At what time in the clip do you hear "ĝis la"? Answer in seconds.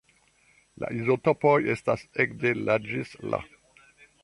2.89-3.45